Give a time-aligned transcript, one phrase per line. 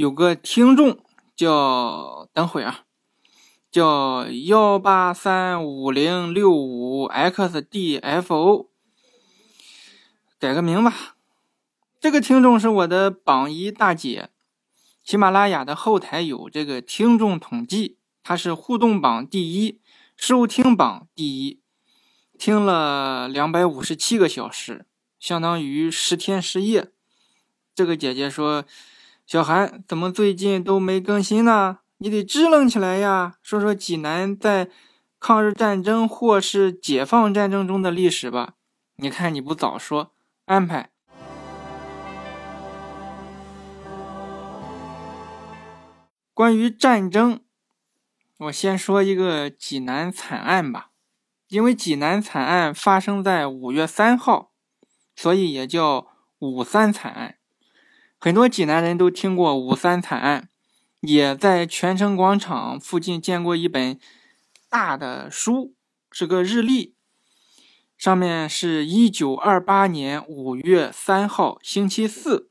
[0.00, 0.98] 有个听众
[1.36, 2.84] 叫等会啊，
[3.70, 8.68] 叫幺八三五零六五 xdfo，
[10.38, 11.16] 改个名吧。
[12.00, 14.30] 这个听众是我的榜一大姐，
[15.04, 19.82] 喜马拉雅的后台有这个听众统计，她是互动榜第一，
[20.16, 21.60] 收听榜第一，
[22.38, 24.86] 听了两百五十七个小时，
[25.18, 26.90] 相当于十天十夜。
[27.74, 28.64] 这个姐姐说
[29.30, 31.78] ：“小韩，怎么最近都没更新呢？
[31.98, 33.36] 你得支棱起来呀！
[33.44, 34.68] 说说济南在
[35.20, 38.54] 抗日战争或是解放战争中的历史吧。
[38.96, 40.10] 你看你不早说，
[40.46, 40.90] 安排。”
[46.34, 47.38] 关于战争，
[48.38, 50.88] 我先说一个济南惨案吧。
[51.46, 54.50] 因为济南惨案发生在五月三号，
[55.14, 56.08] 所以也叫
[56.40, 57.36] 五三惨案。
[58.20, 60.48] 很多济南人都听过五三惨案，
[61.00, 63.98] 也在泉城广场附近见过一本
[64.68, 65.74] 大的书，
[66.12, 66.94] 是个日历，
[67.96, 72.50] 上面是一九二八年五月三号星期四，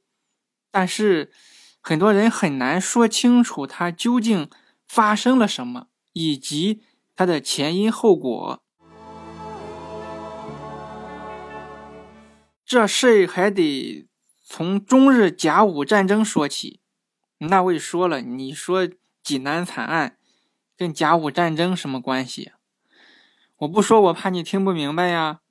[0.71, 1.31] 但是。
[1.81, 4.49] 很多人很难说清楚它究竟
[4.85, 6.81] 发生了什么，以及
[7.15, 8.61] 它的前因后果。
[12.65, 14.08] 这事还得
[14.51, 16.81] 从中日甲午战争说起。
[17.37, 18.89] 那位说了，你说
[19.21, 20.17] 济南惨案
[20.75, 22.51] 跟甲午战争什么关系？
[23.57, 25.41] 我不说，我怕你听不明白呀。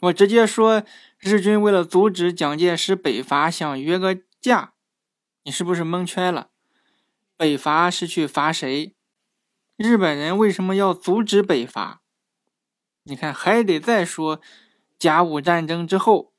[0.00, 0.84] 我直接说，
[1.18, 4.74] 日军为了阻止蒋介石北伐，想约个架。
[5.44, 6.50] 你是不是蒙圈了？
[7.38, 8.94] 北伐是去伐谁？
[9.78, 12.02] 日本人为什么要阻止北伐？
[13.04, 14.42] 你看，还得再说
[14.98, 16.33] 甲午战争之后，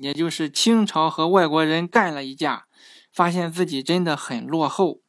[0.00, 2.66] 也就是清朝和外国人干了一架，
[3.12, 5.00] 发现自己真的很落后，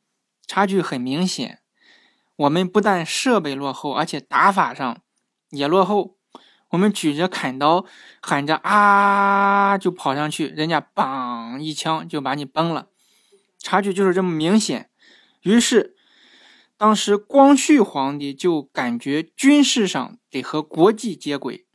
[0.47, 1.59] 差距很明显。
[2.35, 5.01] 我们不但设备落后，而且打法上
[5.49, 6.17] 也落后。
[6.69, 7.83] 我们举着砍刀，
[8.21, 12.89] 喊着啊，就跑上去，人家梆一枪就把你崩了。
[13.57, 14.91] 差距就是这么明显，
[15.41, 15.95] 于是
[16.77, 21.65] 当时光绪皇帝就感觉军事上得和国际接轨，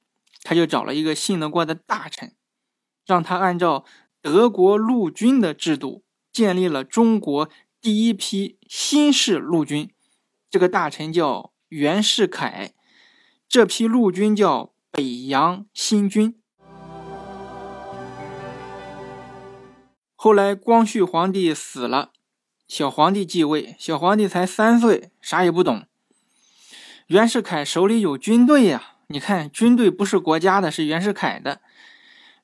[0.44, 2.32] 他就找了一个信得过的大臣，
[3.06, 3.84] 让他按照
[4.22, 7.48] 德国陆军的制度建立了中国
[7.81, 9.91] 第一批新式陆军。
[10.50, 12.72] 这个大臣叫袁世凯，
[13.48, 16.34] 这批陆军叫北洋新军。
[20.15, 22.12] 后来，光绪皇帝死了，
[22.66, 23.76] 小皇帝继位。
[23.78, 25.84] 小皇帝才三岁，啥也不懂。
[27.09, 31.60] 袁世凯手里有军队呀，你看，军队不是国家的，是袁世凯的。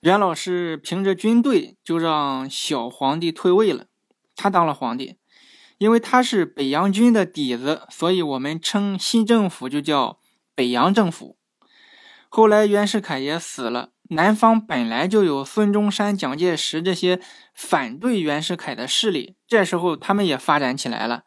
[0.00, 3.86] 袁老师凭着军队就让小皇帝退位了，
[4.34, 5.18] 他当了皇帝。
[5.76, 10.18] 因为他是北洋军的底子，所以我们称新政府就叫
[10.54, 11.38] 北洋政府。
[12.28, 13.92] 后来，袁世凯也死了。
[14.10, 17.20] 南方本来就有孙中山、蒋介石这些
[17.54, 21.24] 反对袁世凯的势力，这时候他们也发展起来了，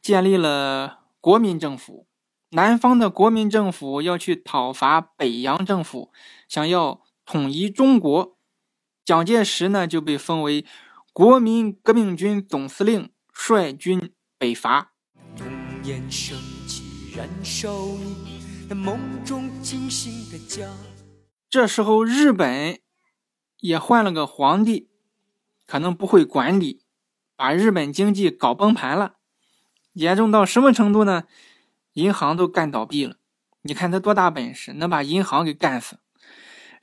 [0.00, 2.06] 建立了国民政府。
[2.50, 6.12] 南方的国民政府要去讨伐北洋政府，
[6.48, 7.00] 想要
[7.30, 8.38] 统一中国。
[9.04, 10.64] 蒋介石呢就被封为
[11.12, 14.94] 国民革命军总司令，率军北伐。
[18.74, 20.70] 梦中惊醒的家。
[21.50, 22.80] 这时候，日本
[23.58, 24.88] 也换了个皇帝，
[25.66, 26.80] 可能不会管理，
[27.36, 29.16] 把日本经济搞崩盘了。
[29.92, 31.24] 严重到什么程度呢？
[31.92, 33.16] 银行都干倒闭了。
[33.60, 35.98] 你看他多大本事，能把银行给干死？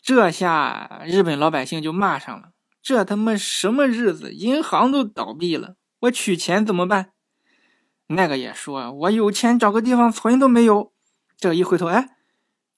[0.05, 4.31] 这下日本老百姓就骂上了：这他妈什么日子？
[4.31, 7.13] 银行都倒闭了，我取钱怎么办？
[8.09, 10.93] 那个也说：我有钱找个地方存都没有。
[11.37, 12.17] 这一回头，哎，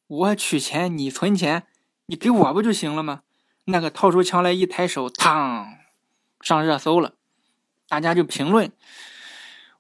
[0.08, 1.68] 我取钱，你存钱。
[2.06, 3.24] 你给我不就行了吗？
[3.66, 5.66] 那个掏出枪来一抬手，嘡，
[6.40, 7.16] 上热搜了。
[7.90, 8.72] 大家就评论，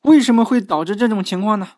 [0.01, 1.75] 为什么会导致这种情况呢？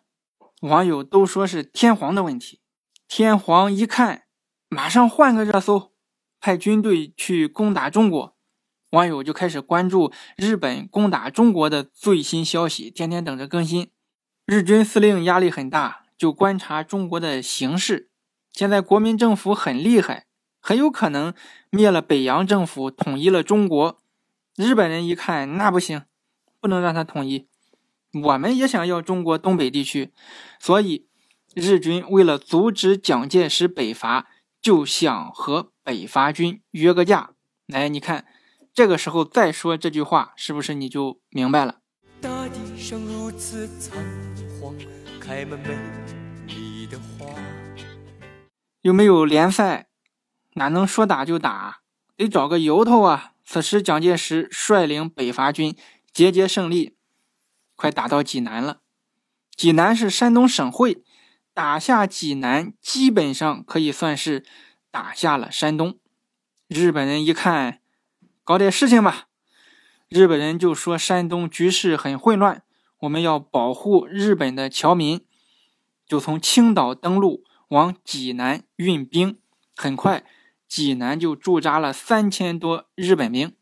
[0.61, 2.59] 网友都说是天皇的问题。
[3.07, 4.23] 天皇一看，
[4.69, 5.91] 马上换个热搜，
[6.39, 8.35] 派军队去攻打中国。
[8.91, 13.89] 网友就开始关注日本攻打中国的最新消息，天天等着更新。
[14.45, 18.09] 日军司令压力很大，就观察中国的形势。
[18.51, 20.27] 现在国民政府很厉害。
[20.61, 21.33] 很有可能
[21.69, 23.97] 灭了北洋政府，统一了中国。
[24.55, 26.03] 日本人一看，那不行，
[26.59, 27.47] 不能让他统一。
[28.23, 30.11] 我们也想要中国东北地区，
[30.59, 31.07] 所以
[31.55, 34.27] 日军为了阻止蒋介石北伐，
[34.61, 37.31] 就想和北伐军约个架。
[37.65, 38.25] 来，你看，
[38.73, 41.79] 这个时候再说这句话，是不是你就明白了？
[42.21, 43.97] 地上如此仓
[44.59, 44.75] 皇，
[45.19, 45.77] 开满美
[46.47, 47.27] 丽的花。
[48.81, 49.89] 有没有联赛？
[50.55, 51.81] 哪能说打就打？
[52.17, 53.33] 得找个由头啊！
[53.45, 55.75] 此时蒋介石率领北伐军
[56.11, 56.97] 节节胜利，
[57.75, 58.81] 快打到济南了。
[59.55, 61.03] 济南是山东省会，
[61.59, 64.45] 打下济南基本上可以算是
[64.91, 65.99] 打下了山东。
[66.69, 67.81] 日本人一看，
[68.45, 69.27] 搞点事情吧。
[70.07, 72.63] 日本人就说山东局势很混乱，
[72.99, 75.19] 我们要保护日本的侨民，
[76.07, 79.37] 就从青岛登陆，往济南运兵。
[79.75, 80.23] 很快。
[80.65, 83.53] 济南就驻扎了三千多日本兵，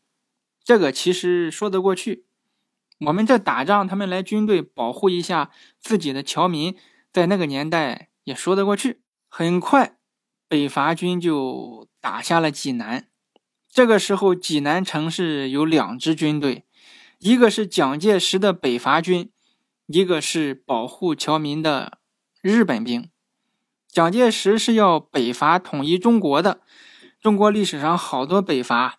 [0.62, 2.26] 这个其实说得过去。
[3.00, 5.50] 我们这打仗，他们来军队保护一下
[5.80, 6.76] 自己的侨民，
[7.12, 9.02] 在那个年代也说得过去。
[9.28, 9.96] 很快，
[10.48, 13.08] 北伐军就打下了济南。
[13.70, 16.64] 这个时候，济南城市有两支军队，
[17.18, 19.30] 一个是蒋介石的北伐军，
[19.86, 21.98] 一个是保护侨民的
[22.40, 23.10] 日本兵。
[23.86, 26.62] 蒋介石是要北伐统一中国的。
[27.20, 28.98] 中国历史上好多北伐，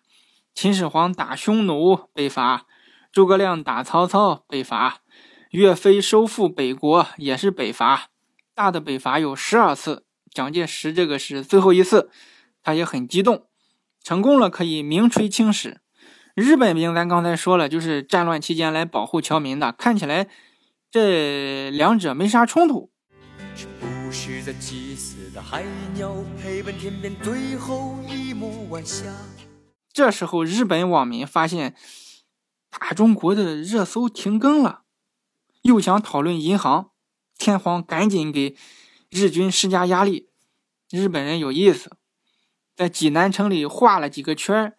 [0.54, 2.66] 秦始皇打匈奴北伐，
[3.10, 4.99] 诸葛亮打曹操北伐，
[5.50, 8.10] 岳飞收复北国也是北伐。
[8.54, 12.08] 大的北伐有十二次，蒋介石这个是最后一次，
[12.62, 13.46] 他也很激动，
[14.02, 15.80] 成功了可以名垂青史。
[16.36, 20.28] 日本兵咱刚才说了，就是战乱期间来保护侨民的，看起来
[20.88, 22.92] 这两者没啥冲突。
[24.12, 25.64] 是在祭祀的海
[25.94, 29.06] 鸟陪伴天边最后一抹晚霞。
[29.92, 31.74] 这时候，日本网民发现
[32.70, 34.82] 大中国的热搜停更了，
[35.62, 36.90] 又想讨论银行，
[37.36, 38.56] 天皇赶紧给
[39.10, 40.28] 日军施加压力。
[40.90, 41.96] 日本人有意思，
[42.74, 44.74] 在济南城里画了几个圈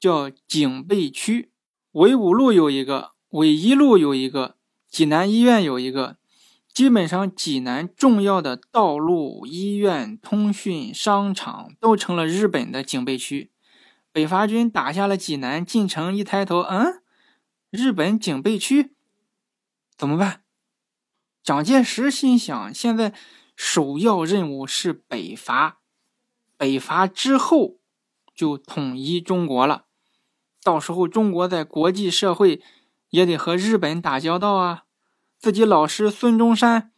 [0.00, 1.52] 叫警备区，
[1.92, 4.56] 纬五路有一个，纬一路有一个，
[4.90, 6.16] 济南医院有一个。
[6.72, 13.50] 基本上，济南重要的道路、医院、通讯、商场都成了日本的警备区。
[14.10, 17.02] 北伐军打下了济南，进城一抬头，嗯，
[17.70, 18.94] 日本警备区，
[19.96, 20.42] 怎么办？
[21.42, 23.12] 蒋介石心想，现在
[23.56, 25.80] 首要任务是北伐，
[26.56, 27.78] 北伐之后
[28.34, 29.86] 就统一中国了。
[30.62, 32.62] 到时候，中国在国际社会
[33.10, 34.84] 也得和日本打交道啊。
[35.38, 36.92] 自己老师孙中山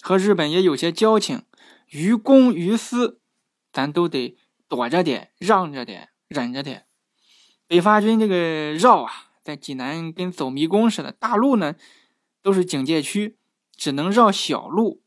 [0.00, 1.44] 和日本也有些交情，
[1.86, 3.20] 于公于私，
[3.72, 4.36] 咱都得
[4.66, 6.86] 躲着点，让着点，忍着点。
[7.68, 11.76] 北伐军这个绕啊，在济南跟走迷宫似的，大路呢
[12.46, 13.36] 都是警戒区，
[13.74, 15.02] 只能绕小路。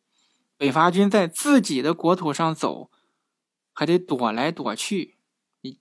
[0.57, 2.91] 北伐军在自己的国土上走，
[3.71, 5.15] 还得躲来躲去，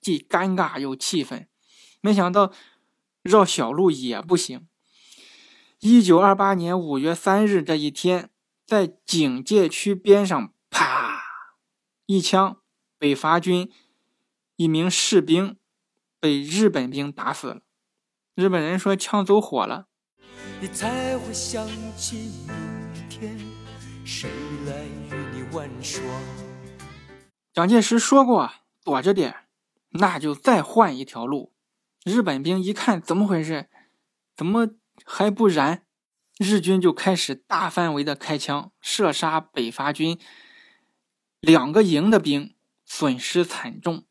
[0.01, 1.49] 既尴尬又气愤。
[2.01, 2.53] 没想到
[3.23, 4.69] 绕小路也不行。
[5.81, 8.31] 一九二八年五月三日这一天，
[8.65, 11.25] 在警戒区边上，啪
[12.07, 12.59] 一枪，
[12.99, 13.69] 北伐军
[14.55, 15.57] 一名士兵
[16.21, 17.63] 被日本兵打死了。
[18.37, 19.88] 日本人说枪走火了。
[20.61, 21.67] 你才会想
[21.97, 23.39] 起明天，
[24.05, 24.29] 谁
[24.67, 26.03] 来与你玩耍。
[27.53, 28.51] 蒋介石说过，
[28.85, 29.35] 躲着点，
[29.91, 31.53] 那就再换一条路。
[32.05, 33.69] 日本兵一看，怎么回事？
[34.37, 34.71] 怎么？
[35.07, 35.85] 还不燃，
[36.39, 40.19] 日军就开始大范围的开枪射杀北伐军
[41.41, 44.05] 两个营的兵，损失惨重。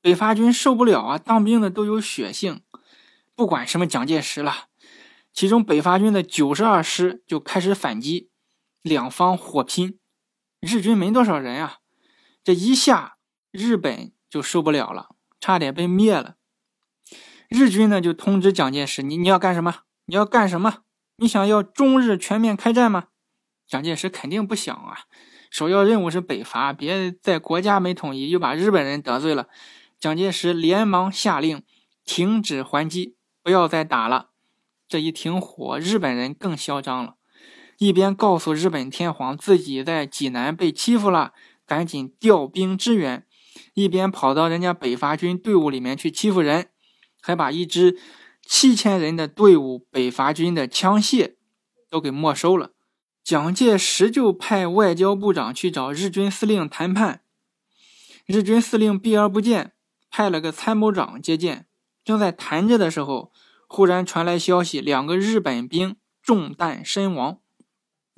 [0.00, 2.62] 北伐军受不了啊，当兵的都有血性，
[3.34, 4.67] 不管什么蒋介石了。
[5.38, 8.28] 其中北伐军的九十二师就开始反击，
[8.82, 10.00] 两方火拼，
[10.58, 11.76] 日军没多少人啊。
[12.42, 13.18] 这一下，
[13.52, 16.34] 日本就受不了了，差点被灭了。
[17.48, 20.78] 日军呢就通知蒋介石：“你你要干什么？”你要干什么？
[21.18, 23.04] 你想要中日全面开战吗？
[23.64, 25.02] 蒋介石肯定不想啊！
[25.52, 29.46] 首要任务是北伐，别在国家没统一又把日本人得罪了。
[30.00, 31.62] 蒋介石连忙下令
[32.04, 33.14] 停止还击，
[33.44, 34.30] 不要再打了。
[34.88, 37.16] 这一停火，日本人更嚣张了，
[37.78, 41.32] 一边告诉日本天皇自己在济南被欺负了，
[41.66, 43.26] 赶紧调兵支援，
[43.74, 46.68] 一边跑到人家北伐军队伍里面去欺负人，
[47.20, 47.98] 还把一支。
[48.50, 51.34] 七千人的队伍，北伐军的枪械
[51.90, 52.70] 都给没收了。
[53.22, 57.20] 蒋介石就派外交部长去找日军司令谈判，
[58.24, 59.72] 日军司令避而不见，
[60.08, 61.66] 派了个参谋长接见。
[62.02, 63.32] 正在谈着的时候，
[63.68, 67.38] 忽然传来消息，两个日本兵中弹身亡。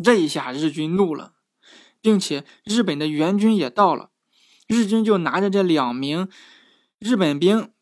[0.03, 1.35] 这一下，日军怒了，
[2.01, 4.11] 并且日本的援军也到了。
[4.67, 6.31] 日军就拿着这两名
[6.99, 7.73] 日本兵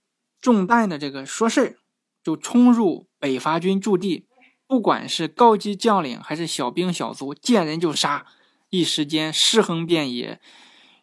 [0.41, 1.79] 中弹的这个说事。
[2.21, 4.27] 就冲入北伐军驻地，
[4.67, 8.27] 不管是高级将领还是小兵小卒，见人就杀，
[8.69, 10.39] 一时间尸横遍野，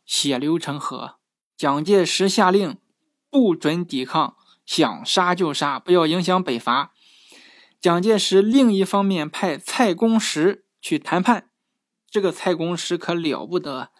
[0.05, 1.15] 血流成河。
[1.57, 2.77] 蒋介石下令
[3.31, 6.91] 不准抵抗，想杀就杀，不要影响北伐。
[7.79, 11.49] 蒋介石另一方面派蔡公时去谈判，
[12.09, 13.91] 这个蔡公时可了不得，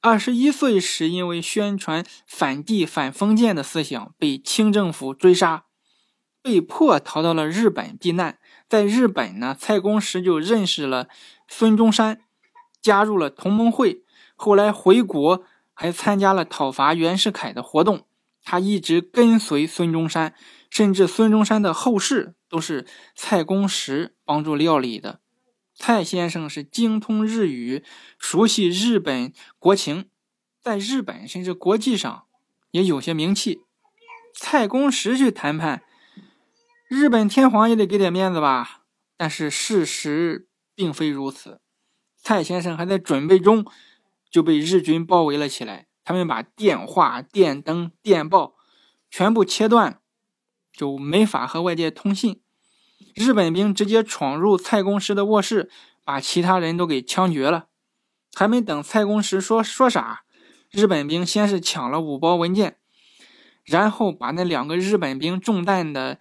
[0.00, 5.64] 二十一岁时因为宣传反帝反封建的思想，被清政府追杀，
[6.42, 8.38] 被迫逃到了日本避难。
[8.68, 11.08] 在日本呢，蔡公时就认识了
[11.48, 12.22] 孙中山，
[12.82, 14.02] 加入了同盟会。
[14.36, 18.06] 后来回国，还参加了讨伐袁世凯的活动。
[18.44, 20.34] 他一直跟随孙中山，
[20.70, 22.86] 甚至孙中山的后事都是
[23.16, 25.20] 蔡公时帮助料理的。
[25.74, 27.82] 蔡先生是精通日语，
[28.18, 30.08] 熟悉日本国情，
[30.62, 32.26] 在日本甚至国际上
[32.70, 33.62] 也有些名气。
[34.34, 35.82] 蔡公时去谈判。
[36.86, 38.82] 日本天皇也得给点面子吧，
[39.16, 41.60] 但是事实并非如此。
[42.22, 43.64] 蔡先生还在准备中，
[44.30, 45.86] 就被日军包围了起来。
[46.04, 48.54] 他们把电话、电灯、电报
[49.10, 50.00] 全部切断，
[50.72, 52.42] 就没法和外界通信。
[53.14, 55.70] 日本兵直接闯入蔡公时的卧室，
[56.04, 57.68] 把其他人都给枪决了。
[58.34, 60.24] 还没等蔡公时说说啥，
[60.70, 62.78] 日本兵先是抢了五包文件，
[63.64, 66.18] 然后把那两个日本兵中弹的。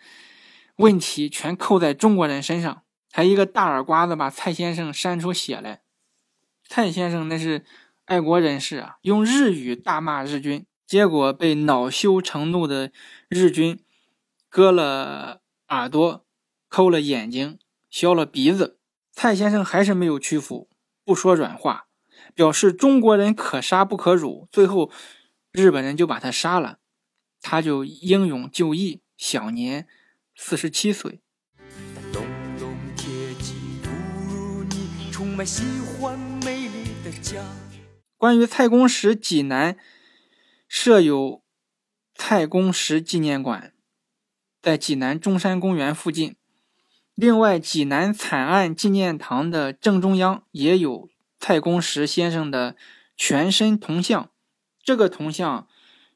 [0.78, 5.84] 问题全扣在中国人身上，还一个大耳刮子把蔡先生扇出血来。
[6.68, 7.64] 蔡先生那是
[8.06, 12.92] 爱国人士啊，用日语大骂日军，结果被恼羞成怒的
[13.30, 13.80] 日军
[14.50, 16.26] 割了耳朵、
[16.68, 17.58] 抠了眼睛、
[17.90, 18.78] 削了鼻子。
[19.12, 20.70] 蔡先生还是没有屈服，
[21.06, 21.86] 不说软话，
[22.34, 24.48] 表示中国人可杀不可辱。
[24.52, 24.92] 最后，
[25.52, 26.80] 日本人就把他杀了，
[27.42, 29.88] 他就英勇就义，享年。
[30.36, 31.22] 四十七岁。
[38.24, 39.76] 关于蔡公时，济南
[40.70, 41.44] 设有
[42.16, 43.74] 蔡公时纪念馆，
[44.62, 46.38] 在济南中山公园附近。
[47.16, 52.78] 另外，济南惨案纪念堂的正中央也有蔡公时先生的
[53.18, 54.30] 全身铜像。
[54.82, 55.68] 这个铜像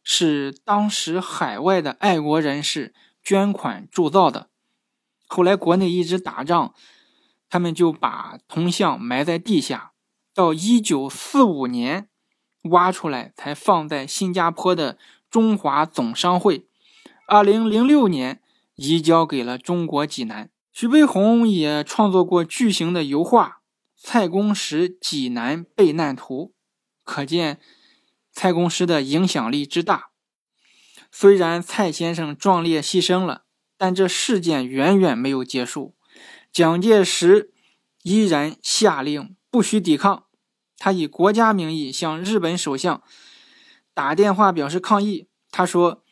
[0.02, 2.94] 是当时海外的爱国人士。
[3.22, 4.50] 捐款铸造的，
[5.26, 6.74] 后来国内一直打仗，
[7.50, 9.92] 他们就把铜像埋在地下，
[10.38, 12.10] 到一九四五年
[12.66, 15.00] 挖出来，才放在新加坡的
[15.32, 16.68] 中华总商会。
[17.28, 18.40] 二零零六年
[18.76, 20.52] 移交给了中国济南。
[20.72, 23.48] 徐悲鸿也创作过巨型的油画
[23.96, 26.54] 《蔡公时济南备难图》，
[27.04, 27.60] 可见
[28.32, 30.12] 蔡公时的影响力之大。
[31.12, 35.96] 虽然蔡先生壮烈牺牲了，但这事件远远没有结束。
[36.52, 37.52] 蒋介石
[38.04, 40.26] 依然下令不许抵抗，
[40.78, 43.02] 他以国家名义向日本首相
[43.94, 45.28] 打电话表示抗议。
[45.52, 46.04] 他说：“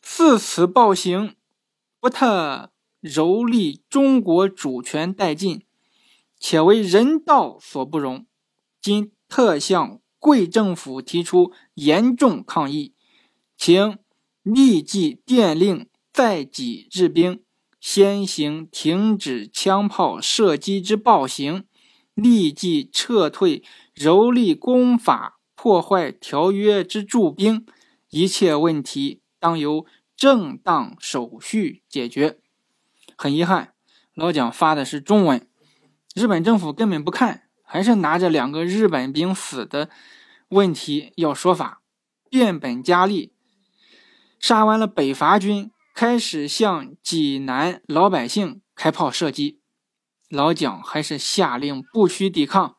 [0.00, 1.34] 自此暴行，
[2.00, 2.72] 不特
[3.02, 5.62] 蹂躏中国主权殆尽，
[6.38, 8.26] 且为人道所不容。
[8.80, 12.94] 今特向贵政府提出严重抗议，
[13.56, 13.98] 请。”
[14.42, 17.44] 立即电令在己日兵
[17.78, 21.64] 先行停止枪炮射击之暴行，
[22.14, 23.62] 立即撤退
[23.94, 27.66] 蹂躏公法、破坏条约之驻兵，
[28.10, 32.38] 一切问题当由正当手续解决。
[33.16, 33.74] 很遗憾，
[34.14, 35.46] 老蒋发的是中文，
[36.14, 39.90] 日本政府根本不看，还是拿着两个日本兵死的
[40.48, 41.82] 问题要说法，
[42.30, 43.34] 变本加厉。
[44.40, 49.60] 杀完了北伐军，开始向济南老百姓开炮射击。
[50.28, 52.76] 老蒋还是下令不许抵抗。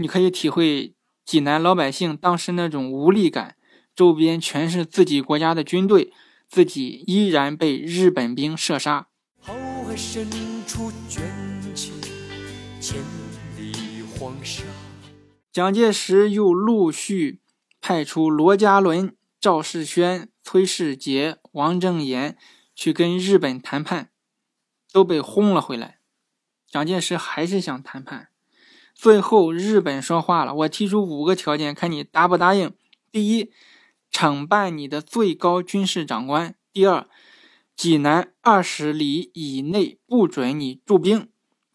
[0.00, 0.94] 你可以体会
[1.26, 3.56] 济南老百姓当时那种无力感，
[3.94, 6.10] 周边全是自己国家的军队，
[6.48, 9.08] 自己依然被日本兵射杀。
[15.52, 17.40] 蒋介石又陆续
[17.82, 20.28] 派出罗家伦、赵世轩。
[20.42, 22.36] 崔世杰、王正言
[22.74, 24.10] 去跟日本谈判，
[24.90, 25.98] 都被轰了回来。
[26.66, 28.29] 蒋介石还是想谈判，
[29.00, 32.70] 最后日本说话了：“我提出五个条件，看你答不答应。
[33.10, 33.50] 第一，
[34.12, 37.08] 惩办你的最高军事长官；第二，
[37.74, 41.28] 济南二十里以内不准你驻兵；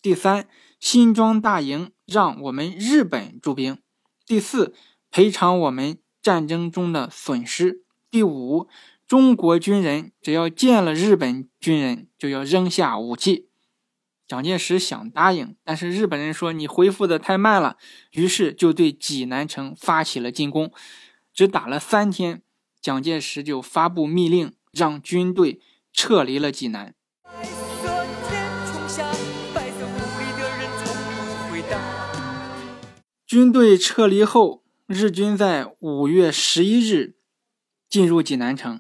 [0.03, 0.47] 第三，
[0.79, 3.77] 新庄大营让我们日本驻兵；
[4.27, 4.75] 第四，
[5.09, 8.67] 赔偿我们战争中的损失。”第五，
[9.07, 13.49] 中国军人只要见了日本军人，就要扔下武器。
[14.27, 17.77] 蒋介石想答应，但是日本人说你恢复的太慢了，
[18.11, 20.71] 于是就对济南城发起了进攻。
[21.31, 22.41] 只打了三天，
[22.81, 25.61] 蒋介石就发布密令，让军队
[25.93, 26.95] 撤离了济南。
[33.27, 37.17] 军队撤离后，日军在五月十一日
[37.89, 38.79] 进入济南城。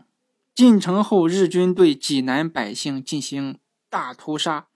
[0.55, 3.59] 进城后，日军对济南百姓进行
[3.89, 4.67] 大屠杀，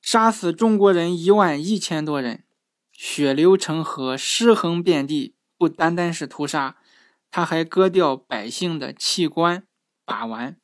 [0.00, 2.44] 杀死中国人一万一千多人，
[2.92, 5.34] 血流成河，尸横遍地。
[5.60, 6.76] 不单单是屠杀，
[7.32, 9.64] 他还割掉百姓的器官，
[10.04, 10.56] 把玩。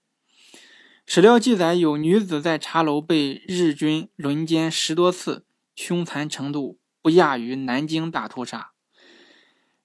[1.04, 8.70] 史料记载，有女子在茶楼被日军轮奸十多次，凶残程度不亚于南京大屠杀。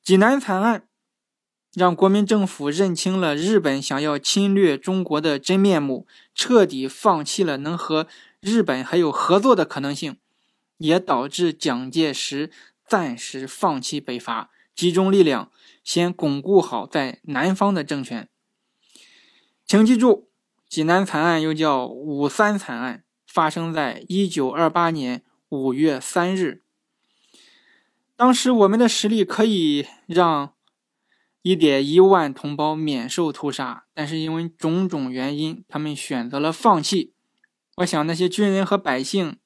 [0.04, 0.88] 济南惨案
[1.74, 8.06] 让国民政府认清了日本想要侵略中国的真面目，彻底放弃了能和
[8.42, 10.18] 日本还有合作的可能性，
[10.78, 12.52] 也导致蒋介石
[12.88, 14.50] 暂时放弃北伐。
[14.74, 15.52] 集中力量，
[15.84, 18.30] 先巩固好在南方的政权。
[19.66, 20.30] 请记住，
[20.70, 26.64] 济南惨案又叫五三惨案，发生在一九二八年五月三日。
[28.16, 30.54] 当时我们的实力可以让
[31.42, 37.14] 一点一万同胞免受屠杀，但是因为种种原因，他们选择了放弃。
[37.80, 39.40] 我想那些军人和百姓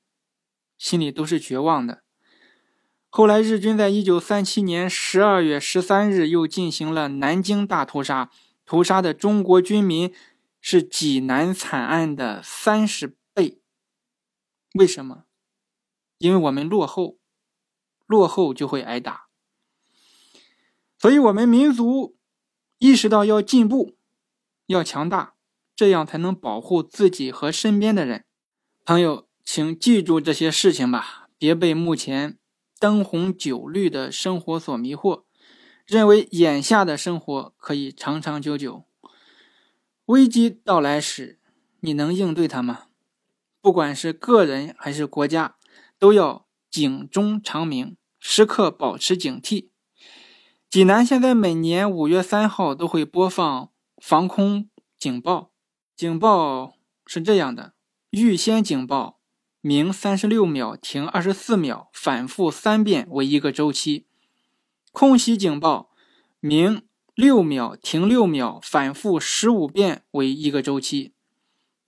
[0.77, 2.03] 心里都是绝望的。
[3.09, 8.31] 后来，日军在一九三七年十二月十三日又进行了南京大屠杀，
[8.65, 10.11] 屠杀的中国军民
[10.59, 13.61] 是济南惨案的三十倍。
[14.73, 15.25] 为什么？
[16.17, 17.19] 因为我们落后，
[18.07, 19.27] 落后就会挨打。
[20.97, 22.17] 所以，我们民族
[22.79, 23.95] 意识到要进步，
[24.65, 25.32] 要强大，
[25.75, 28.25] 这样才能保护自己和身边的人。
[28.85, 32.37] 朋友，请记住这些事情吧，别被目前。
[32.79, 35.23] 灯红酒绿的生活所迷惑，
[35.85, 38.83] 认为眼下的生活可以长长久久。
[40.07, 41.39] 危机到来时，
[41.79, 42.87] 你能应对它吗？
[43.61, 45.55] 不管是个人还是国家，
[45.97, 49.69] 都要警钟长鸣，时刻保持警惕。
[50.69, 55.52] 济南现在每年五月三号都会播放防空警报，
[55.95, 56.73] 警报
[57.05, 57.73] 是这样的：
[58.09, 59.19] 预先警报。
[59.61, 64.07] 鸣三十六秒，停二十四秒，反复三遍为一个周期。
[64.91, 65.91] 空袭警报，
[66.39, 66.81] 鸣
[67.15, 71.13] 六秒，停六秒，反复十五遍为一个周期。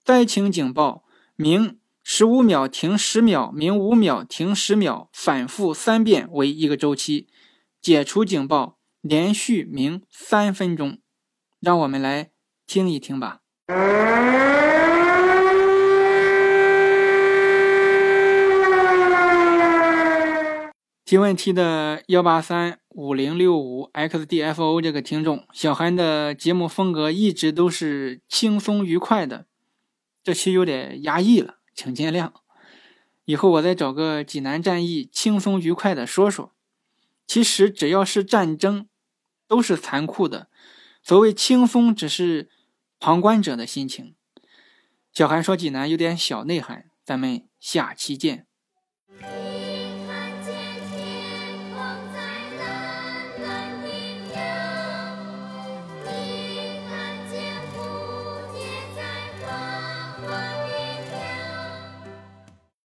[0.03, 1.03] 灾情警报，
[1.35, 7.27] 鸣十五秒，停十秒，鸣五秒，停十秒，反复三遍为一个周期。
[7.81, 10.99] 解除警报，连续鸣三分钟。
[11.59, 12.29] 让我们来
[12.65, 13.41] 听一听吧。
[13.67, 13.73] 提
[21.17, 29.47] 问题的幺八三五零六五 xdfo 这个听众，小韩的节目风格一直都是轻松愉快的，
[30.23, 32.31] 这期有点压抑了，请见谅。
[33.23, 36.51] 以后我再找个济南战役轻松愉快的说说。
[37.25, 38.85] 其实只要是战争，
[39.47, 40.49] 都是残酷的。
[41.01, 42.49] 所谓轻松，只是
[43.05, 44.15] 旁观者的心情。
[45.13, 48.47] 小韩说济南有点小内涵咱们下期见。